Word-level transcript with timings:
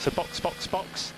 So 0.00 0.10
box, 0.10 0.40
box, 0.40 0.66
box. 0.68 1.14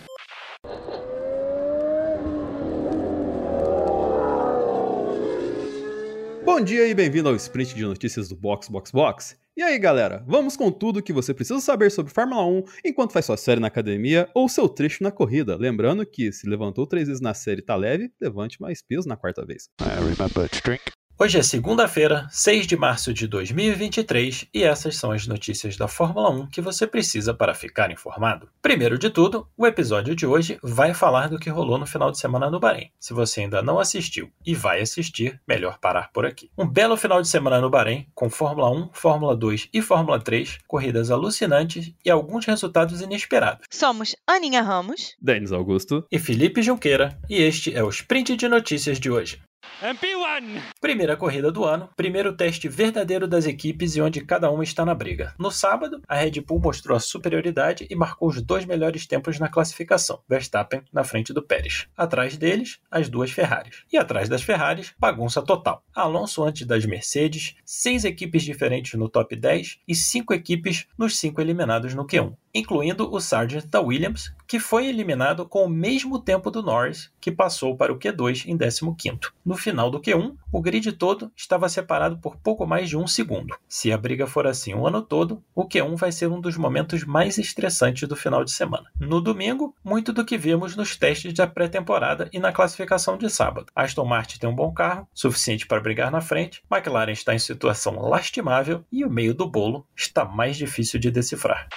Bom 6.45 6.61
dia 6.65 6.89
e 6.89 6.95
bem-vindo 6.95 7.29
ao 7.29 7.37
sprint 7.37 7.75
de 7.75 7.85
notícias 7.85 8.29
do 8.29 8.35
Box 8.35 8.69
Box 8.69 8.91
Box. 8.91 9.37
E 9.57 9.63
aí, 9.63 9.79
galera, 9.79 10.25
vamos 10.27 10.57
com 10.57 10.73
tudo 10.73 11.03
que 11.03 11.13
você 11.13 11.35
precisa 11.35 11.61
saber 11.61 11.91
sobre 11.91 12.13
Fórmula 12.13 12.45
1 12.47 12.65
enquanto 12.85 13.13
faz 13.13 13.27
sua 13.27 13.37
série 13.37 13.61
na 13.61 13.67
academia 13.67 14.29
ou 14.35 14.49
seu 14.49 14.69
trecho 14.69 15.03
na 15.03 15.11
corrida. 15.11 15.57
Lembrando 15.57 16.07
que 16.07 16.33
se 16.33 16.49
levantou 16.49 16.87
três 16.87 17.07
vezes 17.07 17.21
na 17.21 17.35
série 17.35 17.61
e 17.61 17.65
tá 17.65 17.77
leve, 17.77 18.11
levante 18.21 18.61
mais 18.61 18.83
peso 18.83 19.09
na 19.09 19.17
quarta 19.17 19.45
vez. 19.45 19.69
I 19.81 20.01
remember 20.01 20.49
to 20.49 20.61
drink. 20.65 20.98
Hoje 21.21 21.37
é 21.37 21.43
segunda-feira, 21.43 22.29
6 22.31 22.65
de 22.65 22.77
março 22.77 23.13
de 23.13 23.27
2023, 23.27 24.47
e 24.55 24.63
essas 24.63 24.95
são 24.95 25.11
as 25.11 25.27
notícias 25.27 25.77
da 25.77 25.89
Fórmula 25.89 26.31
1 26.31 26.47
que 26.47 26.61
você 26.61 26.87
precisa 26.87 27.35
para 27.35 27.57
ficar 27.57 27.91
informado. 27.91 28.49
Primeiro 28.63 28.97
de 28.97 29.11
tudo, 29.11 29.49
o 29.57 29.67
episódio 29.67 30.15
de 30.15 30.25
hoje 30.25 30.61
vai 30.63 30.95
falar 30.95 31.29
do 31.29 31.37
que 31.37 31.51
rolou 31.51 31.77
no 31.77 31.89
final 31.89 32.13
de 32.13 32.21
semana 32.21 32.49
no 32.49 32.61
Bahrein. 32.61 32.93
Se 33.01 33.13
você 33.13 33.41
ainda 33.41 33.61
não 33.61 33.81
assistiu 33.81 34.31
e 34.47 34.55
vai 34.55 34.81
assistir, 34.81 35.41
melhor 35.45 35.81
parar 35.81 36.13
por 36.13 36.25
aqui. 36.25 36.53
Um 36.57 36.65
belo 36.65 36.97
final 36.97 37.21
de 37.21 37.27
semana 37.27 37.61
no 37.61 37.69
Bahrein, 37.69 38.07
com 38.15 38.31
Fórmula 38.31 38.71
1, 38.71 38.91
Fórmula 38.93 39.35
2 39.35 39.71
e 39.75 39.83
Fórmula 39.83 40.21
3, 40.21 40.61
corridas 40.69 41.11
alucinantes 41.11 41.93
e 42.05 42.11
alguns 42.13 42.47
resultados 42.47 43.01
inesperados. 43.01 43.67
Somos 43.73 44.15
Aninha 44.25 44.63
Ramos. 44.63 45.17
Denis 45.21 45.51
Augusto. 45.51 46.07
E 46.13 46.19
Felipe 46.21 46.63
Junqueira, 46.63 47.19
e 47.29 47.43
este 47.43 47.75
é 47.75 47.83
o 47.83 47.89
Sprint 47.89 48.37
de 48.37 48.47
Notícias 48.47 49.01
de 49.01 49.11
hoje. 49.11 49.43
MP1! 49.81 50.61
Primeira 50.81 51.17
corrida 51.17 51.53
do 51.53 51.65
ano, 51.65 51.89
primeiro 51.97 52.33
teste 52.33 52.69
verdadeiro 52.69 53.29
das 53.29 53.47
equipes 53.47 53.95
e 53.95 54.01
onde 54.01 54.25
cada 54.25 54.51
uma 54.51 54.65
está 54.65 54.85
na 54.85 54.93
briga. 54.93 55.35
No 55.39 55.53
sábado, 55.53 56.03
a 56.09 56.17
Red 56.17 56.41
Bull 56.41 56.59
mostrou 56.59 56.97
a 56.97 57.01
superioridade 57.01 57.87
e 57.89 57.95
marcou 57.95 58.29
os 58.29 58.43
dois 58.43 58.65
melhores 58.65 59.07
tempos 59.07 59.39
na 59.39 59.49
classificação, 59.49 60.21
Verstappen 60.29 60.83
na 60.93 61.05
frente 61.05 61.33
do 61.33 61.43
Pérez. 61.43 61.87
Atrás 61.97 62.37
deles, 62.37 62.81
as 62.91 63.09
duas 63.09 63.31
Ferraris. 63.31 63.85
E 63.93 63.97
atrás 63.97 64.29
das 64.29 64.43
Ferraris, 64.43 64.93
bagunça 64.99 65.41
total. 65.43 65.85
Alonso 65.95 66.43
antes 66.43 66.67
das 66.67 66.85
Mercedes, 66.85 67.55
seis 67.65 68.05
equipes 68.05 68.43
diferentes 68.43 68.95
no 68.95 69.09
top 69.09 69.37
10 69.37 69.79
e 69.87 69.95
cinco 69.95 70.35
equipes 70.35 70.87
nos 70.99 71.19
cinco 71.19 71.41
eliminados 71.41 71.95
no 71.95 72.05
Q1 72.05 72.35
incluindo 72.59 73.13
o 73.13 73.21
Sargent 73.21 73.67
da 73.67 73.81
Williams, 73.81 74.33
que 74.47 74.59
foi 74.59 74.87
eliminado 74.87 75.47
com 75.47 75.65
o 75.65 75.69
mesmo 75.69 76.19
tempo 76.19 76.51
do 76.51 76.63
Norris, 76.63 77.11
que 77.21 77.31
passou 77.31 77.77
para 77.77 77.93
o 77.93 77.99
Q2 77.99 78.47
em 78.47 78.57
15º. 78.57 79.31
No 79.45 79.57
final 79.57 79.91
do 79.91 80.01
Q1, 80.01 80.35
o 80.51 80.63
grid 80.63 80.93
todo 80.93 81.31
estava 81.37 81.69
separado 81.69 82.19
por 82.19 82.37
pouco 82.37 82.67
mais 82.67 82.89
de 82.89 82.97
um 82.97 83.07
segundo. 83.07 83.55
Se 83.69 83.93
a 83.93 83.99
briga 83.99 84.27
for 84.27 84.47
assim 84.47 84.75
o 84.75 84.87
ano 84.87 85.03
todo, 85.03 85.43
o 85.55 85.69
Q1 85.69 85.97
vai 85.97 86.11
ser 86.11 86.29
um 86.29 86.41
dos 86.41 86.57
momentos 86.57 87.05
mais 87.05 87.37
estressantes 87.37 88.09
do 88.09 88.17
final 88.17 88.43
de 88.43 88.51
semana. 88.51 88.87
No 88.99 89.21
domingo, 89.21 89.75
muito 89.85 90.13
do 90.13 90.25
que 90.25 90.39
vimos 90.39 90.75
nos 90.75 90.97
testes 90.97 91.35
da 91.35 91.47
pré-temporada 91.47 92.29
e 92.33 92.39
na 92.39 92.53
classificação 92.53 93.19
de 93.19 93.29
sábado. 93.29 93.71
Aston 93.77 94.07
Martin 94.07 94.39
tem 94.39 94.49
um 94.49 94.55
bom 94.55 94.73
carro, 94.73 95.07
suficiente 95.13 95.67
para 95.67 95.81
brigar 95.81 96.11
na 96.11 96.21
frente, 96.21 96.63
McLaren 96.71 97.13
está 97.13 97.35
em 97.35 97.39
situação 97.39 98.01
lastimável 98.01 98.83
e 98.91 99.05
o 99.05 99.11
meio 99.11 99.35
do 99.35 99.47
bolo 99.49 99.87
está 99.95 100.25
mais 100.25 100.57
difícil 100.57 100.99
de 100.99 101.11
decifrar. 101.11 101.69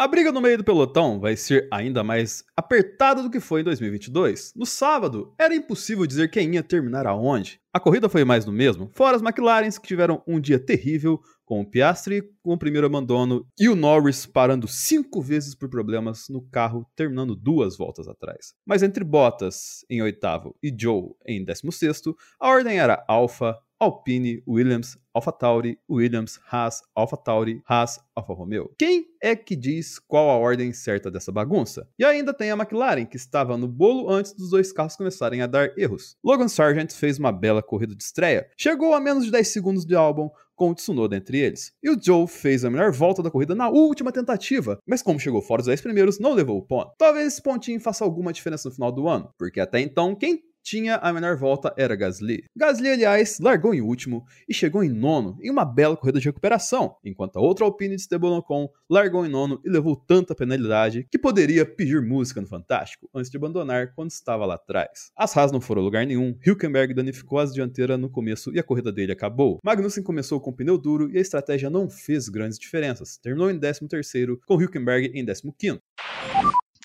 A 0.00 0.08
briga 0.08 0.32
no 0.32 0.40
meio 0.40 0.56
do 0.56 0.64
pelotão 0.64 1.20
vai 1.20 1.36
ser 1.36 1.68
ainda 1.70 2.02
mais 2.02 2.42
apertada 2.56 3.22
do 3.22 3.28
que 3.28 3.38
foi 3.38 3.60
em 3.60 3.64
2022. 3.64 4.54
No 4.56 4.64
sábado, 4.64 5.34
era 5.38 5.54
impossível 5.54 6.06
dizer 6.06 6.30
quem 6.30 6.54
ia 6.54 6.62
terminar 6.62 7.06
aonde. 7.06 7.60
A 7.70 7.78
corrida 7.78 8.08
foi 8.08 8.24
mais 8.24 8.42
do 8.46 8.50
mesmo, 8.50 8.90
fora 8.94 9.14
as 9.14 9.22
McLarens 9.22 9.76
que 9.76 9.86
tiveram 9.86 10.22
um 10.26 10.40
dia 10.40 10.58
terrível, 10.58 11.20
com 11.44 11.60
o 11.60 11.66
Piastri 11.68 12.22
com 12.42 12.54
o 12.54 12.58
primeiro 12.58 12.86
abandono 12.86 13.46
e 13.58 13.68
o 13.68 13.76
Norris 13.76 14.24
parando 14.24 14.66
cinco 14.66 15.20
vezes 15.20 15.54
por 15.54 15.68
problemas 15.68 16.30
no 16.30 16.40
carro, 16.48 16.86
terminando 16.96 17.36
duas 17.36 17.76
voltas 17.76 18.08
atrás. 18.08 18.54
Mas 18.64 18.82
entre 18.82 19.04
Bottas 19.04 19.84
em 19.90 20.00
oitavo 20.00 20.56
e 20.62 20.74
Joe 20.74 21.10
em 21.26 21.44
décimo 21.44 21.70
sexto, 21.70 22.16
a 22.40 22.48
ordem 22.48 22.78
era 22.78 23.04
Alfa, 23.06 23.54
Alpine, 23.80 24.42
Williams, 24.46 24.98
AlphaTauri, 25.14 25.78
Williams, 25.88 26.38
Haas, 26.52 26.82
AlphaTauri, 26.94 27.62
Haas, 27.66 27.98
Alfa 28.14 28.34
Romeo. 28.34 28.70
Quem 28.78 29.06
é 29.22 29.34
que 29.34 29.56
diz 29.56 29.98
qual 29.98 30.28
a 30.28 30.36
ordem 30.36 30.70
certa 30.72 31.10
dessa 31.10 31.32
bagunça? 31.32 31.88
E 31.98 32.04
ainda 32.04 32.34
tem 32.34 32.50
a 32.50 32.54
McLaren, 32.54 33.06
que 33.06 33.16
estava 33.16 33.56
no 33.56 33.66
bolo 33.66 34.10
antes 34.10 34.34
dos 34.34 34.50
dois 34.50 34.70
carros 34.70 34.96
começarem 34.96 35.40
a 35.40 35.46
dar 35.46 35.72
erros. 35.78 36.14
Logan 36.22 36.48
Sargent 36.48 36.92
fez 36.92 37.18
uma 37.18 37.32
bela 37.32 37.62
corrida 37.62 37.96
de 37.96 38.02
estreia, 38.02 38.50
chegou 38.54 38.92
a 38.92 39.00
menos 39.00 39.24
de 39.24 39.30
10 39.30 39.48
segundos 39.48 39.86
de 39.86 39.94
álbum, 39.94 40.28
com 40.60 40.72
o 40.72 40.74
Tsunoda 40.74 41.16
entre 41.16 41.38
eles. 41.38 41.72
E 41.82 41.88
o 41.88 41.96
Joe 41.98 42.26
fez 42.26 42.66
a 42.66 42.70
melhor 42.70 42.92
volta 42.92 43.22
da 43.22 43.30
corrida 43.30 43.54
na 43.54 43.70
última 43.70 44.12
tentativa, 44.12 44.78
mas 44.86 45.00
como 45.00 45.18
chegou 45.18 45.40
fora 45.40 45.62
dos 45.62 45.68
10 45.68 45.80
primeiros, 45.80 46.20
não 46.20 46.34
levou 46.34 46.58
o 46.58 46.62
ponto. 46.62 46.92
Talvez 46.98 47.28
esse 47.28 47.42
pontinho 47.42 47.80
faça 47.80 48.04
alguma 48.04 48.30
diferença 48.30 48.68
no 48.68 48.74
final 48.74 48.92
do 48.92 49.08
ano, 49.08 49.32
porque 49.38 49.58
até 49.58 49.80
então, 49.80 50.14
quem 50.14 50.42
tinha 50.70 50.98
a 50.98 51.12
menor 51.12 51.36
volta 51.36 51.74
era 51.76 51.96
Gasly. 51.96 52.44
Gasly, 52.56 52.90
aliás, 52.90 53.40
largou 53.40 53.74
em 53.74 53.80
último 53.80 54.24
e 54.48 54.54
chegou 54.54 54.84
em 54.84 54.88
nono 54.88 55.36
em 55.42 55.50
uma 55.50 55.64
bela 55.64 55.96
corrida 55.96 56.20
de 56.20 56.26
recuperação, 56.26 56.94
enquanto 57.04 57.36
a 57.36 57.40
outra 57.40 57.64
Alpine 57.64 57.96
de 57.96 58.02
Esteban 58.02 58.36
Ocon 58.36 58.68
largou 58.88 59.26
em 59.26 59.28
nono 59.28 59.60
e 59.64 59.68
levou 59.68 59.96
tanta 59.96 60.32
penalidade 60.32 61.08
que 61.10 61.18
poderia 61.18 61.66
pedir 61.66 62.00
música 62.00 62.40
no 62.40 62.46
Fantástico 62.46 63.10
antes 63.12 63.28
de 63.28 63.36
abandonar 63.36 63.92
quando 63.96 64.12
estava 64.12 64.46
lá 64.46 64.54
atrás. 64.54 65.10
As 65.16 65.36
Haas 65.36 65.50
não 65.50 65.60
foram 65.60 65.82
a 65.82 65.84
lugar 65.84 66.06
nenhum, 66.06 66.38
Hülkenberg 66.46 66.94
danificou 66.94 67.40
as 67.40 67.52
dianteiras 67.52 67.98
no 67.98 68.08
começo 68.08 68.54
e 68.54 68.60
a 68.60 68.62
corrida 68.62 68.92
dele 68.92 69.10
acabou. 69.10 69.58
Magnussen 69.64 70.04
começou 70.04 70.40
com 70.40 70.52
pneu 70.52 70.78
duro 70.78 71.10
e 71.10 71.18
a 71.18 71.20
estratégia 71.20 71.68
não 71.68 71.90
fez 71.90 72.28
grandes 72.28 72.60
diferenças, 72.60 73.16
terminou 73.16 73.50
em 73.50 73.58
13º 73.58 74.38
com 74.46 74.56
Hülkenberg 74.56 75.10
em 75.14 75.26
15º. 75.26 75.80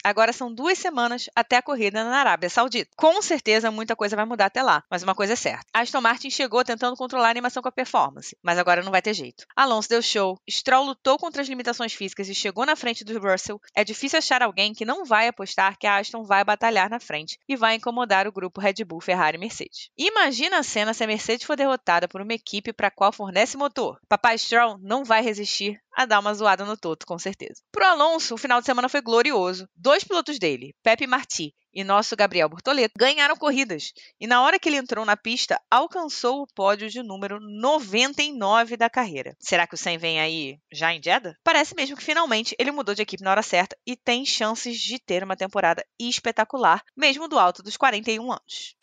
Agora 0.06 0.32
são 0.32 0.54
duas 0.54 0.78
semanas 0.78 1.28
até 1.36 1.58
a 1.58 1.64
corrida 1.64 2.04
na 2.04 2.20
Arábia 2.20 2.48
Saudita. 2.48 2.92
Com 2.96 3.20
certeza 3.24 3.72
muita 3.72 3.96
coisa 3.96 4.16
vai 4.16 4.24
mudar 4.24 4.46
até 4.46 4.62
lá, 4.62 4.84
mas 4.88 5.02
uma 5.02 5.16
coisa 5.16 5.34
é 5.34 5.36
certa. 5.36 5.66
Aston 5.74 6.00
Martin 6.00 6.30
chegou 6.30 6.64
tentando 6.64 6.96
controlar 6.96 7.30
a 7.30 7.32
animação 7.32 7.60
com 7.60 7.70
a 7.70 7.72
performance, 7.72 8.38
mas 8.44 8.60
agora 8.60 8.84
não 8.84 8.92
vai 8.92 9.02
ter 9.02 9.16
jeito. 9.16 9.48
Alonso 9.56 9.90
deu 9.90 10.04
show, 10.04 10.40
Stroll 10.48 10.86
lutou 10.86 11.18
contra 11.18 11.42
as 11.42 11.50
limitações 11.50 11.92
físicas 11.92 12.30
e 12.30 12.36
chegou 12.36 12.68
na 12.68 12.76
frente 12.76 13.04
do 13.04 13.20
Russell. 13.20 13.60
É 13.74 13.84
difícil 13.84 14.20
achar 14.20 14.44
alguém 14.44 14.76
que 14.76 14.86
não 14.86 15.06
vai 15.06 15.28
apostar 15.28 15.76
que 15.76 15.88
a 15.88 15.98
Aston 15.98 16.24
vai 16.24 16.44
batalhar 16.44 16.88
na 16.88 17.00
frente 17.00 17.40
e 17.50 17.56
vai 17.56 17.74
incomodar 17.74 18.28
o 18.28 18.32
grupo 18.32 18.62
Red 18.62 18.86
Bull, 18.86 19.02
Ferrari 19.02 19.38
e 19.38 19.40
Mercedes. 19.40 19.90
Imagina 19.98 20.60
a 20.60 20.64
cena 20.64 20.94
se 20.94 21.04
a 21.04 21.08
Mercedes 21.08 21.48
for 21.48 21.58
derrotada 21.58 22.08
por 22.08 22.22
uma 22.22 22.34
equipe 22.34 22.72
para 22.72 22.90
a 22.90 22.92
qual 22.92 23.12
fornece 23.12 23.58
motor. 23.58 24.00
Papai 24.08 24.38
Stroll 24.38 24.78
não 24.84 25.04
vai 25.04 25.24
resistir 25.24 25.82
a 25.96 26.06
dar 26.06 26.20
uma 26.20 26.34
zoada 26.34 26.66
no 26.66 26.76
Toto, 26.76 27.06
com 27.06 27.18
certeza. 27.18 27.62
Pro 27.72 27.86
Alonso, 27.86 28.36
o 28.36 28.38
final 28.38 28.60
de 28.60 28.66
semana 28.66 28.90
foi 28.90 29.02
glorioso. 29.02 29.68
Dois 29.76 29.95
pilotos 30.04 30.40
dele, 30.40 30.76
Pepe 30.84 31.08
Marti 31.08 31.54
e 31.74 31.84
nosso 31.84 32.16
Gabriel 32.16 32.48
Bortoleto, 32.48 32.94
ganharam 32.98 33.36
corridas. 33.36 33.92
E 34.20 34.26
na 34.26 34.42
hora 34.42 34.58
que 34.58 34.70
ele 34.70 34.78
entrou 34.78 35.06
na 35.06 35.18
pista, 35.18 35.60
alcançou 35.70 36.42
o 36.42 36.48
pódio 36.48 36.90
de 36.90 37.04
número 37.04 37.40
99 37.40 38.78
da 38.78 38.90
carreira. 38.90 39.36
Será 39.40 39.68
que 39.68 39.76
o 39.76 39.78
Sen 39.78 39.98
vem 39.98 40.20
aí 40.20 40.58
já 40.72 40.94
em 40.94 41.02
Jeddah? 41.04 41.36
Parece 41.44 41.76
mesmo 41.76 41.98
que 41.98 42.04
finalmente 42.04 42.56
ele 42.58 42.72
mudou 42.72 42.96
de 42.96 43.02
equipe 43.02 43.24
na 43.24 43.32
hora 43.32 43.44
certa 43.44 43.78
e 43.86 43.96
tem 43.96 44.26
chances 44.26 44.80
de 44.80 44.98
ter 45.00 45.24
uma 45.24 45.36
temporada 45.36 45.86
espetacular, 46.00 46.82
mesmo 46.96 47.28
do 47.28 47.38
alto 47.38 47.62
dos 47.62 47.76
41 47.76 48.32
anos. 48.32 48.76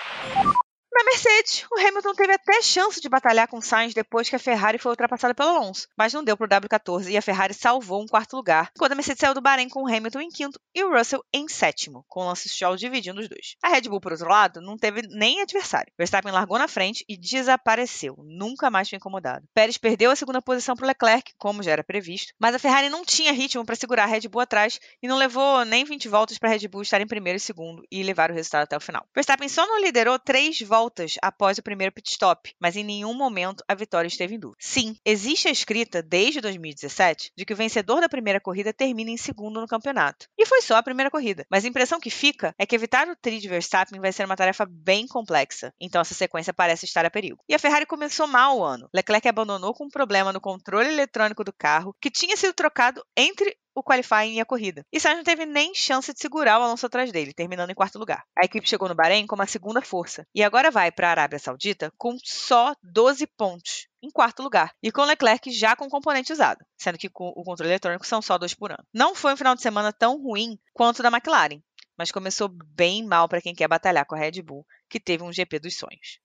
Na 1.02 1.06
Mercedes, 1.06 1.66
o 1.68 1.80
Hamilton 1.80 2.14
teve 2.14 2.32
até 2.32 2.62
chance 2.62 3.00
de 3.00 3.08
batalhar 3.08 3.48
com 3.48 3.60
Sainz 3.60 3.92
depois 3.92 4.28
que 4.28 4.36
a 4.36 4.38
Ferrari 4.38 4.78
foi 4.78 4.92
ultrapassada 4.92 5.34
pelo 5.34 5.48
Alonso, 5.48 5.88
mas 5.98 6.12
não 6.12 6.22
deu 6.22 6.36
para 6.36 6.44
o 6.44 6.60
W14 6.60 7.10
e 7.10 7.16
a 7.16 7.22
Ferrari 7.22 7.52
salvou 7.52 8.00
um 8.00 8.06
quarto 8.06 8.36
lugar, 8.36 8.70
enquanto 8.76 8.92
a 8.92 8.94
Mercedes 8.94 9.18
saiu 9.18 9.34
do 9.34 9.40
Bahrein 9.40 9.68
com 9.68 9.82
o 9.82 9.88
Hamilton 9.88 10.20
em 10.20 10.30
quinto 10.30 10.60
e 10.72 10.84
o 10.84 10.96
Russell 10.96 11.24
em 11.32 11.48
sétimo, 11.48 12.04
com 12.08 12.20
o 12.20 12.24
Lance 12.28 12.48
Stroll 12.48 12.76
dividindo 12.76 13.20
os 13.20 13.28
dois. 13.28 13.56
A 13.60 13.70
Red 13.70 13.88
Bull, 13.88 14.00
por 14.00 14.12
outro 14.12 14.28
lado, 14.28 14.60
não 14.60 14.78
teve 14.78 15.02
nem 15.08 15.42
adversário. 15.42 15.92
Verstappen 15.98 16.30
largou 16.30 16.56
na 16.56 16.68
frente 16.68 17.04
e 17.08 17.16
desapareceu, 17.16 18.14
nunca 18.22 18.70
mais 18.70 18.88
foi 18.88 18.96
incomodado. 18.96 19.44
Pérez 19.52 19.76
perdeu 19.76 20.12
a 20.12 20.16
segunda 20.16 20.40
posição 20.40 20.76
para 20.76 20.86
Leclerc, 20.86 21.32
como 21.36 21.64
já 21.64 21.72
era 21.72 21.82
previsto, 21.82 22.32
mas 22.38 22.54
a 22.54 22.60
Ferrari 22.60 22.88
não 22.88 23.04
tinha 23.04 23.32
ritmo 23.32 23.66
para 23.66 23.74
segurar 23.74 24.04
a 24.04 24.06
Red 24.06 24.28
Bull 24.28 24.42
atrás 24.42 24.78
e 25.02 25.08
não 25.08 25.18
levou 25.18 25.64
nem 25.64 25.84
20 25.84 26.08
voltas 26.08 26.38
para 26.38 26.48
a 26.48 26.52
Red 26.52 26.68
Bull 26.68 26.82
estar 26.82 27.00
em 27.00 27.08
primeiro 27.08 27.38
e 27.38 27.40
segundo 27.40 27.82
e 27.90 28.04
levar 28.04 28.30
o 28.30 28.34
resultado 28.34 28.62
até 28.62 28.76
o 28.76 28.80
final. 28.80 29.04
Verstappen 29.12 29.48
só 29.48 29.66
não 29.66 29.80
liderou 29.80 30.16
três 30.16 30.60
voltas 30.60 30.91
após 31.22 31.58
o 31.58 31.62
primeiro 31.62 31.92
pit 31.92 32.10
stop, 32.10 32.54
mas 32.60 32.76
em 32.76 32.84
nenhum 32.84 33.14
momento 33.14 33.64
a 33.68 33.74
vitória 33.74 34.08
esteve 34.08 34.34
em 34.34 34.38
dúvida. 34.38 34.58
Sim, 34.60 34.96
existe 35.04 35.48
a 35.48 35.50
escrita 35.50 36.02
desde 36.02 36.40
2017 36.40 37.32
de 37.36 37.44
que 37.44 37.52
o 37.52 37.56
vencedor 37.56 38.00
da 38.00 38.08
primeira 38.08 38.40
corrida 38.40 38.72
termina 38.72 39.10
em 39.10 39.16
segundo 39.16 39.60
no 39.60 39.66
campeonato. 39.66 40.26
E 40.38 40.46
foi 40.46 40.62
só 40.62 40.76
a 40.76 40.82
primeira 40.82 41.10
corrida, 41.10 41.46
mas 41.50 41.64
a 41.64 41.68
impressão 41.68 42.00
que 42.00 42.10
fica 42.10 42.54
é 42.58 42.66
que 42.66 42.74
evitar 42.74 43.08
o 43.08 43.16
tri 43.16 43.38
de 43.38 43.48
Verstappen 43.48 44.00
vai 44.00 44.12
ser 44.12 44.24
uma 44.24 44.36
tarefa 44.36 44.66
bem 44.68 45.06
complexa, 45.06 45.72
então 45.80 46.00
essa 46.00 46.14
sequência 46.14 46.52
parece 46.52 46.84
estar 46.84 47.04
a 47.04 47.10
perigo. 47.10 47.42
E 47.48 47.54
a 47.54 47.58
Ferrari 47.58 47.86
começou 47.86 48.26
mal 48.26 48.58
o 48.58 48.64
ano. 48.64 48.88
Leclerc 48.94 49.28
abandonou 49.28 49.74
com 49.74 49.84
um 49.84 49.90
problema 49.90 50.32
no 50.32 50.40
controle 50.40 50.88
eletrônico 50.88 51.44
do 51.44 51.52
carro, 51.52 51.94
que 52.00 52.10
tinha 52.10 52.36
sido 52.36 52.52
trocado 52.52 53.02
entre 53.16 53.56
o 53.74 53.82
qualifying 53.82 54.34
e 54.34 54.40
a 54.40 54.44
corrida. 54.44 54.84
E 54.92 55.00
Sainz 55.00 55.18
não 55.18 55.24
teve 55.24 55.46
nem 55.46 55.74
chance 55.74 56.12
de 56.12 56.20
segurar 56.20 56.58
o 56.58 56.62
Alonso 56.62 56.86
atrás 56.86 57.10
dele, 57.10 57.32
terminando 57.32 57.70
em 57.70 57.74
quarto 57.74 57.98
lugar. 57.98 58.24
A 58.36 58.44
equipe 58.44 58.68
chegou 58.68 58.88
no 58.88 58.94
Bahrein 58.94 59.26
como 59.26 59.42
a 59.42 59.46
segunda 59.46 59.82
força 59.82 60.26
e 60.34 60.42
agora 60.42 60.70
vai 60.70 60.90
para 60.90 61.08
a 61.08 61.10
Arábia 61.10 61.38
Saudita 61.38 61.92
com 61.96 62.16
só 62.22 62.74
12 62.82 63.26
pontos 63.26 63.88
em 64.02 64.10
quarto 64.10 64.42
lugar, 64.42 64.74
e 64.82 64.90
com 64.90 65.04
Leclerc 65.04 65.48
já 65.52 65.76
com 65.76 65.88
componente 65.88 66.32
usado, 66.32 66.64
sendo 66.76 66.98
que 66.98 67.08
o 67.14 67.44
controle 67.44 67.70
eletrônico 67.70 68.04
são 68.04 68.20
só 68.20 68.36
dois 68.36 68.52
por 68.52 68.72
ano. 68.72 68.84
Não 68.92 69.14
foi 69.14 69.32
um 69.32 69.36
final 69.36 69.54
de 69.54 69.62
semana 69.62 69.92
tão 69.92 70.20
ruim 70.20 70.58
quanto 70.72 71.04
da 71.04 71.08
McLaren, 71.08 71.62
mas 71.96 72.10
começou 72.10 72.48
bem 72.48 73.06
mal 73.06 73.28
para 73.28 73.40
quem 73.40 73.54
quer 73.54 73.68
batalhar 73.68 74.04
com 74.04 74.16
a 74.16 74.18
Red 74.18 74.42
Bull, 74.42 74.66
que 74.88 74.98
teve 74.98 75.22
um 75.22 75.32
GP 75.32 75.60
dos 75.60 75.76
sonhos. 75.76 76.18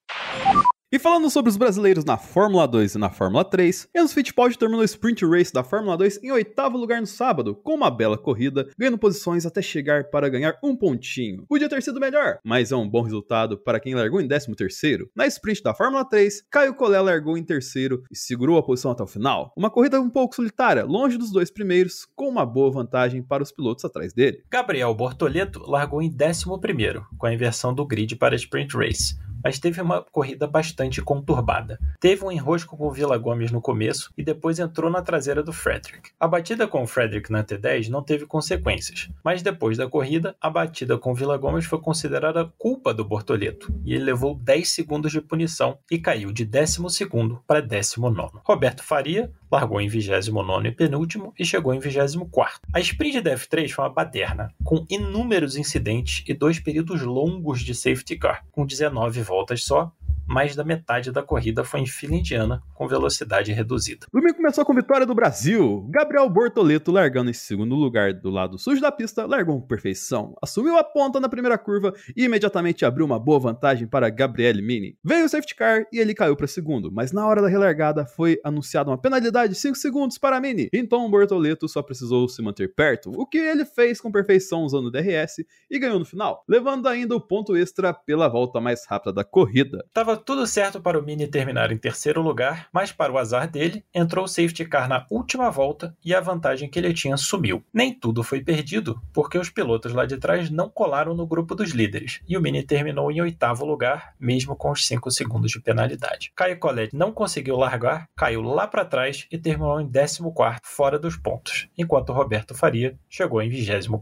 E 0.90 0.98
falando 0.98 1.30
sobre 1.30 1.50
os 1.50 1.58
brasileiros 1.58 2.06
na 2.06 2.16
Fórmula 2.16 2.66
2 2.66 2.96
e 2.96 2.98
na 2.98 3.10
Fórmula 3.10 3.44
3, 3.44 3.90
Enzo 3.94 4.14
Fittipaldi 4.14 4.58
terminou 4.58 4.80
o 4.80 4.86
Sprint 4.86 5.26
Race 5.26 5.52
da 5.52 5.62
Fórmula 5.62 5.98
2 5.98 6.24
em 6.24 6.32
oitavo 6.32 6.78
lugar 6.78 7.02
no 7.02 7.06
sábado, 7.06 7.54
com 7.54 7.76
uma 7.76 7.92
bela 7.92 8.18
corrida, 8.18 8.70
ganhando 8.78 8.98
posições 8.98 9.46
até 9.46 9.62
chegar 9.62 10.06
para 10.06 10.30
ganhar 10.30 10.58
um 10.64 10.74
pontinho. 10.78 11.46
Podia 11.46 11.68
ter 11.68 11.84
sido 11.84 12.00
melhor, 12.00 12.40
mas 12.42 12.72
é 12.72 12.76
um 12.78 12.88
bom 12.88 13.02
resultado 13.02 13.58
para 13.58 13.82
quem 13.82 13.96
largou 13.96 14.22
em 14.22 14.30
13 14.30 14.56
terceiro. 14.56 15.10
Na 15.14 15.28
Sprint 15.28 15.62
da 15.62 15.74
Fórmula 15.74 16.06
3, 16.06 16.44
Caio 16.50 16.74
Collet 16.74 17.04
largou 17.04 17.38
em 17.38 17.44
terceiro 17.44 18.04
e 18.10 18.16
segurou 18.16 18.58
a 18.58 18.64
posição 18.64 18.92
até 18.92 19.04
o 19.04 19.08
final. 19.08 19.52
Uma 19.58 19.70
corrida 19.70 20.00
um 20.00 20.10
pouco 20.10 20.38
solitária, 20.38 20.86
longe 20.86 21.18
dos 21.18 21.34
dois 21.34 21.52
primeiros, 21.52 22.08
com 22.16 22.30
uma 22.30 22.46
boa 22.46 22.72
vantagem 22.72 23.22
para 23.22 23.44
os 23.44 23.52
pilotos 23.52 23.84
atrás 23.84 24.14
dele. 24.14 24.42
Gabriel 24.50 24.96
Bortoleto 24.96 25.70
largou 25.70 26.02
em 26.02 26.10
11 26.10 26.46
primeiro, 26.62 27.06
com 27.18 27.26
a 27.26 27.34
inversão 27.34 27.74
do 27.74 27.86
grid 27.86 28.16
para 28.16 28.36
a 28.36 28.38
Sprint 28.38 28.74
Race 28.74 29.27
mas 29.48 29.60
teve 29.60 29.82
uma 29.82 30.02
corrida 30.02 30.46
bastante 30.46 31.02
conturbada. 31.02 31.80
Teve 32.02 32.26
um 32.26 32.30
enrosco 32.30 32.76
com 32.76 32.86
o 32.86 32.92
Vila 32.92 33.18
Gomes 33.18 33.50
no 33.50 33.62
começo 33.62 34.12
e 34.18 34.22
depois 34.22 34.60
entrou 34.60 34.92
na 34.92 35.02
traseira 35.02 35.42
do 35.42 35.54
Frederick. 35.54 36.10
A 36.20 36.28
batida 36.28 36.68
com 36.68 36.84
o 36.84 36.86
Frederick 36.86 37.32
na 37.32 37.46
T10 37.46 37.88
não 37.88 38.04
teve 38.04 38.26
consequências, 38.26 39.10
mas 39.24 39.42
depois 39.42 39.78
da 39.78 39.88
corrida, 39.88 40.36
a 40.42 40.50
batida 40.50 40.98
com 40.98 41.14
o 41.14 41.16
Vila 41.16 41.38
Gomes 41.38 41.64
foi 41.64 41.80
considerada 41.80 42.52
culpa 42.58 42.94
do 42.94 43.06
Bortoleto 43.06 43.74
e 43.86 43.94
ele 43.94 44.04
levou 44.04 44.36
10 44.36 44.68
segundos 44.68 45.14
de 45.14 45.22
punição 45.22 45.78
e 45.90 45.98
caiu 45.98 46.34
de 46.34 46.44
12 46.44 47.08
para 47.48 47.62
19. 47.62 48.40
Roberto 48.44 48.84
Faria 48.84 49.32
largou 49.50 49.80
em 49.80 49.88
29 49.88 50.68
e 50.68 50.72
penúltimo 50.74 51.34
e 51.40 51.46
chegou 51.46 51.74
em 51.74 51.80
24. 51.80 52.60
A 52.74 52.82
sprint 52.82 53.22
da 53.22 53.34
F3 53.34 53.70
foi 53.70 53.86
uma 53.86 53.94
baderna, 53.94 54.54
com 54.62 54.86
inúmeros 54.90 55.56
incidentes 55.56 56.22
e 56.28 56.34
dois 56.34 56.60
períodos 56.60 57.02
longos 57.02 57.62
de 57.62 57.74
safety 57.74 58.18
car, 58.18 58.46
com 58.52 58.66
19 58.66 59.22
voltas 59.22 59.37
só, 59.66 59.92
mais 60.28 60.56
da 60.56 60.64
metade 60.64 61.12
da 61.12 61.24
corrida 61.24 61.64
foi 61.64 61.80
em 61.80 61.86
fila 61.86 62.16
indiana, 62.16 62.62
com 62.74 62.88
velocidade 62.88 63.52
reduzida. 63.52 64.06
Domingo 64.12 64.36
começou 64.36 64.66
com 64.66 64.74
vitória 64.74 65.06
do 65.06 65.16
Brasil. 65.16 65.88
Gabriel 65.90 66.30
Bortoleto, 66.30 66.92
largando 66.92 67.30
em 67.30 67.34
segundo 67.34 67.76
lugar 67.76 68.14
do 68.14 68.30
lado 68.30 68.58
sujo 68.58 68.82
da 68.82 68.92
pista, 68.92 69.26
largou 69.26 69.62
com 69.62 69.68
perfeição. 69.68 70.36
Assumiu 70.42 70.78
a 70.78 70.84
ponta 70.84 71.20
na 71.20 71.30
primeira 71.30 71.58
curva 71.58 71.94
e 72.16 72.26
imediatamente 72.26 72.86
abriu 72.86 73.06
uma 73.06 73.20
boa 73.20 73.40
vantagem 73.40 73.88
para 73.88 74.10
Gabriel 74.10 74.56
Mini. 74.56 74.98
Veio 75.04 75.26
o 75.26 75.30
safety 75.30 75.56
car 75.56 75.86
e 75.92 76.00
ele 76.00 76.14
caiu 76.14 76.36
para 76.36 76.48
segundo, 76.48 76.92
mas 76.92 77.12
na 77.12 77.26
hora 77.26 77.42
da 77.42 77.48
relargada 77.48 78.06
foi 78.06 78.40
anunciada 78.44 78.90
uma 78.90 78.98
penalidade 78.98 79.54
de 79.54 79.60
5 79.60 79.76
segundos 79.76 80.18
para 80.18 80.40
Mini. 80.42 80.70
Então 80.74 81.06
o 81.06 81.10
Bortoleto 81.10 81.68
só 81.70 81.82
precisou 81.82 82.28
se 82.28 82.42
manter 82.42 82.74
perto, 82.74 83.12
o 83.16 83.26
que 83.26 83.38
ele 83.38 83.66
fez 83.66 84.02
com 84.02 84.12
perfeição 84.12 84.64
usando 84.64 84.88
o 84.88 84.92
DRS 84.92 85.46
e 85.70 85.80
ganhou 85.80 86.00
no 86.00 86.06
final, 86.06 86.44
levando 86.48 86.88
ainda 86.88 87.16
o 87.16 87.22
ponto 87.22 87.56
extra 87.56 87.94
pela 87.94 88.28
volta 88.28 88.60
mais 88.60 88.86
rápida 88.86 89.14
da 89.14 89.24
corrida. 89.24 89.86
Tava 89.94 90.17
tudo 90.18 90.46
certo 90.48 90.82
para 90.82 91.00
o 91.00 91.04
Mini 91.04 91.28
terminar 91.28 91.72
em 91.72 91.78
terceiro 91.78 92.22
lugar, 92.22 92.68
mas 92.72 92.92
para 92.92 93.12
o 93.12 93.18
azar 93.18 93.50
dele, 93.50 93.84
entrou 93.94 94.26
o 94.26 94.28
safety 94.28 94.66
car 94.66 94.88
na 94.88 95.06
última 95.10 95.50
volta 95.50 95.96
e 96.04 96.14
a 96.14 96.20
vantagem 96.20 96.70
que 96.70 96.80
ele 96.80 96.94
tinha 96.94 97.18
sumiu. 97.18 97.64
Nem 97.74 97.94
tudo 97.94 98.24
foi 98.24 98.42
perdido, 98.42 99.02
porque 99.14 99.38
os 99.38 99.50
pilotos 99.50 99.94
lá 99.94 100.06
de 100.06 100.18
trás 100.18 100.50
não 100.50 100.70
colaram 100.70 101.16
no 101.16 101.28
grupo 101.28 101.56
dos 101.56 101.72
líderes, 101.72 102.22
e 102.28 102.38
o 102.38 102.42
Mini 102.42 102.64
terminou 102.64 103.12
em 103.12 103.22
oitavo 103.22 103.66
lugar, 103.66 104.14
mesmo 104.20 104.56
com 104.56 104.72
os 104.72 104.86
5 104.86 105.12
segundos 105.12 105.52
de 105.52 105.62
penalidade. 105.62 106.32
Caio 106.36 106.60
Collet 106.60 106.96
não 106.96 107.12
conseguiu 107.12 107.58
largar, 107.58 108.08
caiu 108.16 108.42
lá 108.42 108.68
para 108.68 108.86
trás 108.86 109.28
e 109.32 109.38
terminou 109.38 109.80
em 109.80 109.90
14 109.90 110.22
fora 110.64 111.00
dos 111.00 111.16
pontos, 111.16 111.68
enquanto 111.78 112.14
Roberto 112.14 112.56
Faria 112.56 112.98
chegou 113.10 113.42
em 113.42 113.50
25 113.50 114.02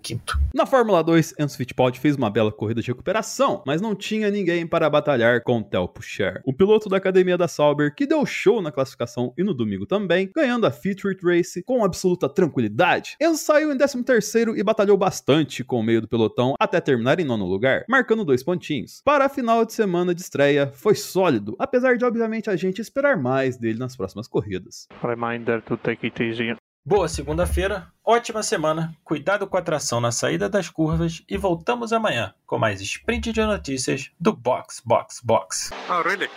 Na 0.54 0.66
Fórmula 0.66 1.04
2, 1.04 1.36
Enzo 1.40 1.58
Fittipaldi 1.58 2.00
fez 2.00 2.16
uma 2.16 2.30
bela 2.30 2.52
corrida 2.52 2.82
de 2.82 2.88
recuperação, 2.88 3.64
mas 3.66 3.82
não 3.82 3.96
tinha 3.96 4.30
ninguém 4.30 4.66
para 4.68 4.90
batalhar 4.90 5.42
com 5.42 5.62
Theo 5.62 5.88
Pucher, 6.06 6.42
o 6.46 6.54
piloto 6.54 6.88
da 6.88 6.98
academia 6.98 7.38
da 7.38 7.48
Sauber 7.48 7.94
que 7.94 8.06
deu 8.06 8.24
show 8.26 8.62
na 8.62 8.72
classificação 8.72 9.34
e 9.36 9.44
no 9.44 9.54
domingo 9.54 9.86
também, 9.86 10.30
ganhando 10.34 10.68
a 10.68 10.72
Featured 10.72 11.20
Race 11.24 11.64
com 11.64 11.84
absoluta 11.84 12.30
tranquilidade. 12.30 13.18
Enzo 13.20 13.44
saiu 13.44 13.74
em 13.74 13.78
13º 13.78 14.56
e 14.56 14.64
batalhou 14.64 14.96
bastante 14.96 15.64
com 15.64 15.80
o 15.80 15.84
meio 15.84 16.02
do 16.02 16.08
pelotão 16.08 16.54
até 16.60 16.80
terminar 16.80 17.20
em 17.20 17.26
nono 17.26 17.46
lugar, 17.46 17.84
marcando 17.90 18.24
dois 18.24 18.44
pontinhos. 18.44 19.02
Para 19.04 19.26
a 19.26 19.30
final 19.30 19.66
de 19.66 19.74
semana 19.74 20.14
de 20.14 20.22
estreia, 20.22 20.72
foi 20.74 20.94
sólido, 20.94 21.56
apesar 21.58 21.98
de 21.98 22.06
obviamente 22.06 22.50
a 22.50 22.56
gente 22.56 22.80
esperar 22.80 23.18
mais 23.18 23.58
dele 23.58 23.80
nas 23.80 23.96
próximas 23.96 24.28
corridas. 24.28 24.88
Reminder 25.02 25.62
to 25.64 25.76
take 25.78 26.06
it 26.06 26.22
easy. 26.22 26.56
Boa 26.88 27.08
segunda-feira, 27.08 27.92
ótima 28.06 28.44
semana, 28.44 28.96
cuidado 29.04 29.48
com 29.48 29.58
a 29.58 29.62
tração 29.64 30.00
na 30.00 30.12
saída 30.12 30.48
das 30.48 30.70
curvas 30.70 31.24
e 31.28 31.36
voltamos 31.36 31.92
amanhã 31.92 32.36
com 32.46 32.60
mais 32.60 32.80
sprint 32.80 33.32
de 33.32 33.44
notícias 33.44 34.12
do 34.20 34.32
Box 34.32 34.84
Box 34.86 35.20
Box. 35.24 35.72
Oh, 35.90 36.04
really? 36.04 36.30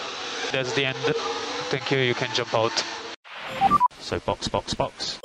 That's 0.52 0.72
the 0.72 0.84
end. 0.84 0.98
Thank 1.70 1.94
you. 1.94 2.02
You 2.02 2.14
can 2.14 2.34
jump 2.34 2.56
out. 2.56 2.72
So 4.00 4.18
box 4.24 4.48
box 4.48 4.72
box. 4.72 5.20